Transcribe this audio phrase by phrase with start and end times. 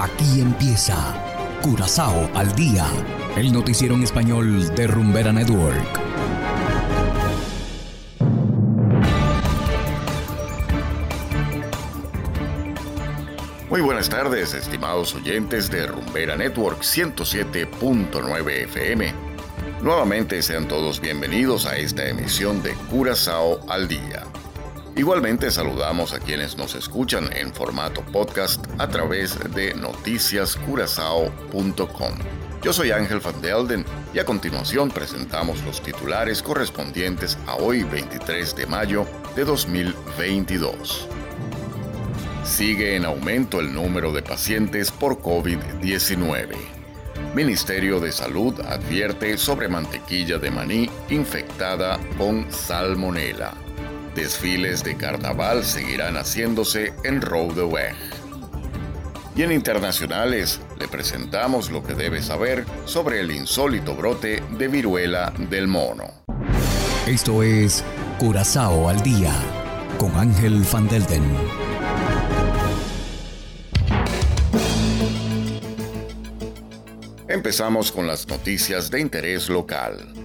[0.00, 0.96] Aquí empieza
[1.60, 2.86] Curazao al día,
[3.36, 6.00] el noticiero en español de Rumbera Network.
[13.68, 19.12] Muy buenas tardes, estimados oyentes de Rumbera Network 107.9 FM.
[19.82, 24.27] Nuevamente sean todos bienvenidos a esta emisión de Curazao al día.
[24.98, 32.14] Igualmente saludamos a quienes nos escuchan en formato podcast a través de noticiascurazao.com.
[32.64, 38.56] Yo soy Ángel Van Delden y a continuación presentamos los titulares correspondientes a hoy 23
[38.56, 41.06] de mayo de 2022.
[42.42, 46.56] Sigue en aumento el número de pacientes por COVID-19.
[47.36, 53.67] Ministerio de Salud advierte sobre mantequilla de maní infectada con salmonela.
[54.18, 57.94] Desfiles de carnaval seguirán haciéndose en Rodeweg.
[59.36, 65.32] Y en internacionales le presentamos lo que debe saber sobre el insólito brote de viruela
[65.48, 66.24] del mono.
[67.06, 67.84] Esto es
[68.18, 69.32] Curazao al día
[70.00, 71.22] con Ángel Van Delden.
[77.28, 80.17] Empezamos con las noticias de interés local.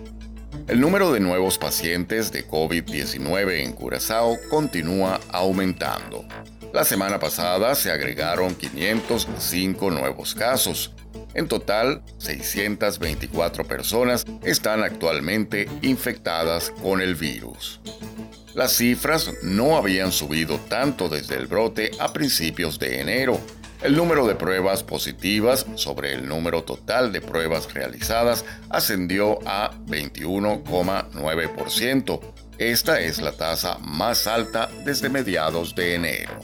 [0.68, 6.26] El número de nuevos pacientes de COVID-19 en Curazao continúa aumentando.
[6.74, 10.94] La semana pasada se agregaron 505 nuevos casos.
[11.34, 17.82] En total, 624 personas están actualmente infectadas con el virus.
[18.56, 23.40] Las cifras no habían subido tanto desde el brote a principios de enero,
[23.84, 32.22] el número de pruebas positivas sobre el número total de pruebas realizadas ascendió a 21,9%.
[32.58, 36.40] Esta es la tasa más alta desde mediados de enero.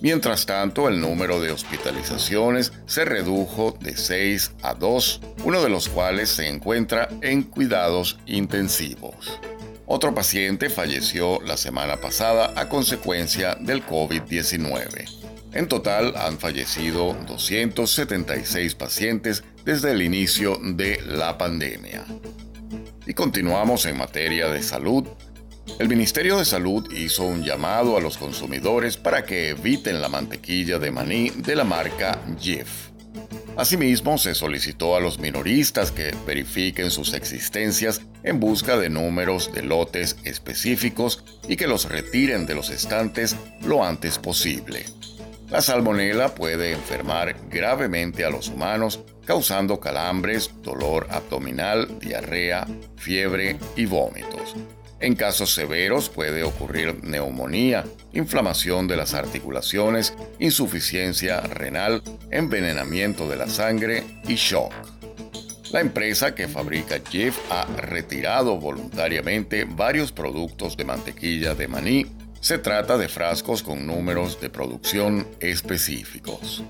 [0.00, 5.88] Mientras tanto, el número de hospitalizaciones se redujo de 6 a 2, uno de los
[5.88, 9.40] cuales se encuentra en cuidados intensivos.
[9.86, 15.19] Otro paciente falleció la semana pasada a consecuencia del COVID-19.
[15.52, 22.04] En total han fallecido 276 pacientes desde el inicio de la pandemia.
[23.06, 25.04] Y continuamos en materia de salud.
[25.80, 30.78] El Ministerio de Salud hizo un llamado a los consumidores para que eviten la mantequilla
[30.78, 32.90] de maní de la marca Jif.
[33.56, 39.62] Asimismo, se solicitó a los minoristas que verifiquen sus existencias en busca de números de
[39.62, 44.86] lotes específicos y que los retiren de los estantes lo antes posible.
[45.50, 53.84] La salmonela puede enfermar gravemente a los humanos, causando calambres, dolor abdominal, diarrea, fiebre y
[53.86, 54.54] vómitos.
[55.00, 63.48] En casos severos puede ocurrir neumonía, inflamación de las articulaciones, insuficiencia renal, envenenamiento de la
[63.48, 64.72] sangre y shock.
[65.72, 72.06] La empresa que fabrica Jif ha retirado voluntariamente varios productos de mantequilla de maní
[72.40, 76.64] se trata de frascos con números de producción específicos.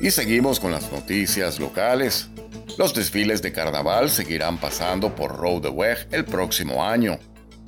[0.00, 2.28] Y seguimos con las noticias locales.
[2.76, 7.18] Los desfiles de carnaval seguirán pasando por Road Weg el próximo año.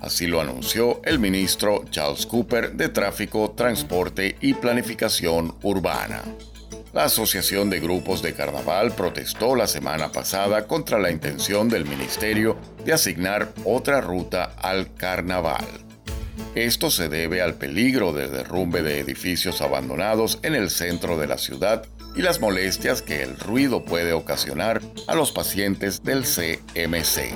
[0.00, 6.22] Así lo anunció el ministro Charles Cooper de Tráfico, Transporte y Planificación Urbana.
[6.92, 12.56] La Asociación de Grupos de Carnaval protestó la semana pasada contra la intención del ministerio
[12.84, 15.87] de asignar otra ruta al carnaval.
[16.54, 21.38] Esto se debe al peligro de derrumbe de edificios abandonados en el centro de la
[21.38, 21.84] ciudad
[22.16, 27.32] y las molestias que el ruido puede ocasionar a los pacientes del CMC.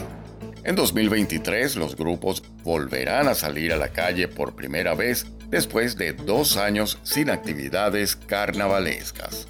[0.64, 6.12] En 2023 los grupos volverán a salir a la calle por primera vez después de
[6.12, 9.48] dos años sin actividades carnavalescas.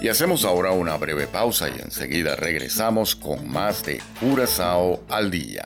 [0.00, 5.64] Y hacemos ahora una breve pausa y enseguida regresamos con más de Curazao al día.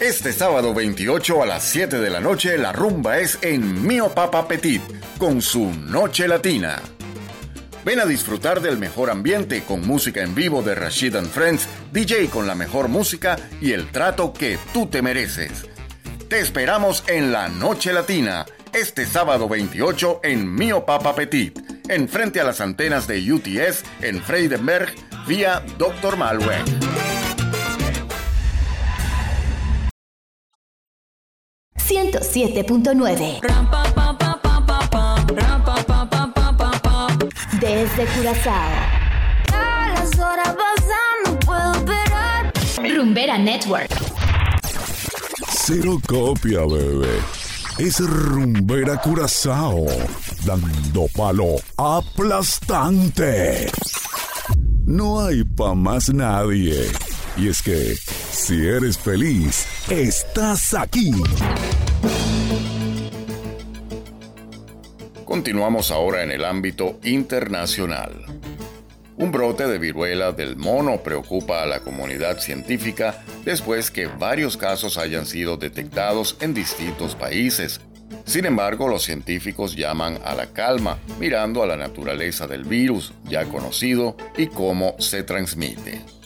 [0.00, 4.46] Este sábado 28 a las 7 de la noche la rumba es en Mio Papa
[4.46, 4.80] Petit
[5.18, 6.80] con su Noche Latina.
[7.84, 12.28] Ven a disfrutar del mejor ambiente con música en vivo de Rashid and Friends, DJ
[12.28, 15.66] con la mejor música y el trato que tú te mereces.
[16.28, 21.58] Te esperamos en la Noche Latina, este sábado 28 en Mio Papa Petit,
[21.88, 24.94] en frente a las antenas de UTS en Freidenberg
[25.26, 26.16] vía Dr.
[26.16, 26.87] Malweg.
[31.88, 33.40] 107.9.
[37.60, 38.70] Desde Curazao.
[42.94, 43.88] Rumbera Network.
[45.50, 47.20] Cero copia, bebé.
[47.78, 49.86] Es Rumbera Curazao.
[50.44, 53.70] dando palo aplastante.
[54.84, 56.90] No hay pa' más nadie.
[57.36, 57.96] Y es que,
[58.32, 61.12] si eres feliz, estás aquí.
[65.28, 68.24] Continuamos ahora en el ámbito internacional.
[69.18, 74.96] Un brote de viruela del mono preocupa a la comunidad científica después que varios casos
[74.96, 77.82] hayan sido detectados en distintos países.
[78.24, 83.44] Sin embargo, los científicos llaman a la calma, mirando a la naturaleza del virus ya
[83.44, 86.17] conocido y cómo se transmite.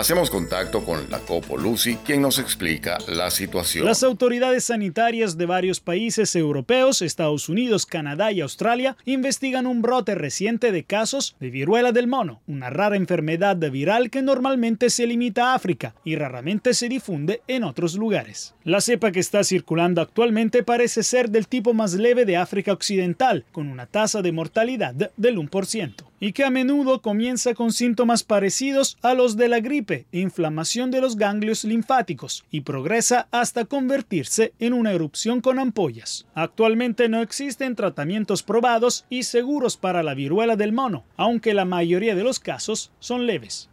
[0.00, 3.84] Hacemos contacto con la Copo Lucy, quien nos explica la situación.
[3.84, 10.14] Las autoridades sanitarias de varios países europeos, Estados Unidos, Canadá y Australia investigan un brote
[10.14, 15.52] reciente de casos de viruela del mono, una rara enfermedad viral que normalmente se limita
[15.52, 18.54] a África y raramente se difunde en otros lugares.
[18.64, 23.44] La cepa que está circulando actualmente parece ser del tipo más leve de África Occidental,
[23.52, 28.98] con una tasa de mortalidad del 1% y que a menudo comienza con síntomas parecidos
[29.02, 34.74] a los de la gripe, inflamación de los ganglios linfáticos, y progresa hasta convertirse en
[34.74, 36.26] una erupción con ampollas.
[36.34, 42.14] Actualmente no existen tratamientos probados y seguros para la viruela del mono, aunque la mayoría
[42.14, 43.70] de los casos son leves.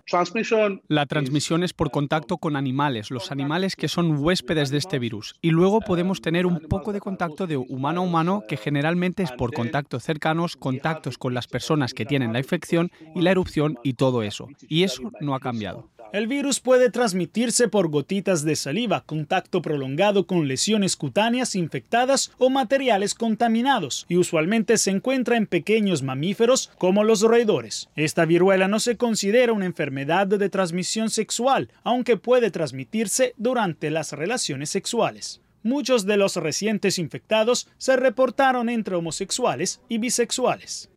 [0.88, 5.36] La transmisión es por contacto con animales, los animales que son huéspedes de este virus,
[5.42, 9.34] y luego podemos tener un poco de contacto de humano a humano que generalmente es
[9.34, 13.94] por contactos cercanos, contactos con las personas que tienen la infección y la erupción y
[13.94, 14.48] todo eso.
[14.70, 15.90] Y eso no ha cambiado.
[16.14, 22.50] El virus puede transmitirse por gotitas de saliva, contacto prolongado con lesiones cutáneas infectadas o
[22.50, 27.90] materiales contaminados, y usualmente se encuentra en pequeños mamíferos como los roedores.
[27.96, 34.14] Esta viruela no se considera una enfermedad de transmisión sexual, aunque puede transmitirse durante las
[34.14, 35.42] relaciones sexuales.
[35.68, 40.90] Muchos de los recientes infectados se reportaron entre homosexuales y bisexuales.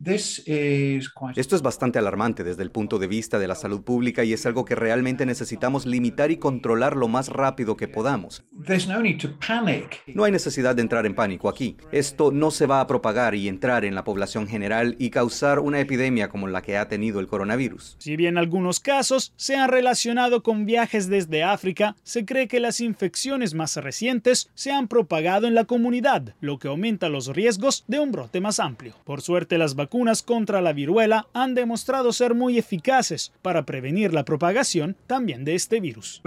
[1.35, 4.45] Esto es bastante alarmante desde el punto de vista de la salud pública y es
[4.45, 8.45] algo que realmente necesitamos limitar y controlar lo más rápido que podamos.
[10.13, 11.77] No hay necesidad de entrar en pánico aquí.
[11.91, 15.79] Esto no se va a propagar y entrar en la población general y causar una
[15.79, 17.95] epidemia como la que ha tenido el coronavirus.
[17.99, 22.81] Si bien algunos casos se han relacionado con viajes desde África, se cree que las
[22.81, 27.99] infecciones más recientes se han propagado en la comunidad, lo que aumenta los riesgos de
[27.99, 28.93] un brote más amplio.
[29.05, 34.25] Por suerte, las vacunas contra la viruela han demostrado ser muy eficaces para prevenir la
[34.25, 36.21] propagación también de este virus.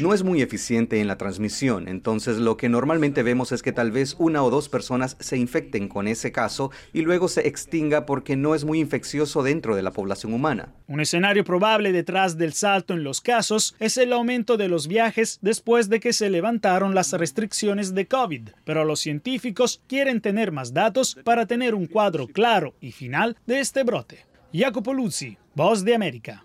[0.00, 3.92] No es muy eficiente en la transmisión, entonces lo que normalmente vemos es que tal
[3.92, 8.36] vez una o dos personas se infecten con ese caso y luego se extinga porque
[8.36, 10.72] no es muy infeccioso dentro de la población humana.
[10.88, 15.38] Un escenario probable detrás del salto en los casos es el aumento de los viajes
[15.42, 20.72] después de que se levantaron las restricciones de COVID, pero los científicos quieren tener más
[20.72, 24.24] datos para tener un cuadro claro y final de este brote.
[24.54, 26.44] Jacopo Luzzi, Voz de América.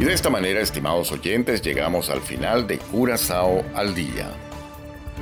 [0.00, 4.30] Y de esta manera, estimados oyentes, llegamos al final de Curazao al Día.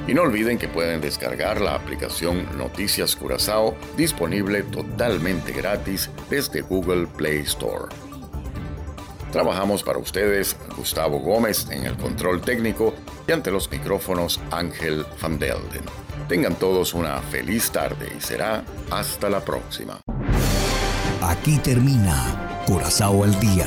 [0.06, 7.08] Y no olviden que pueden descargar la aplicación Noticias Curazao disponible totalmente gratis desde Google
[7.08, 7.92] Play Store.
[9.32, 12.94] Trabajamos para ustedes Gustavo Gómez en el control técnico
[13.26, 15.82] y ante los micrófonos Ángel Van Delden.
[16.28, 18.62] Tengan todos una feliz tarde y será
[18.92, 20.00] hasta la próxima.
[21.20, 23.66] Aquí termina Curazao al Día,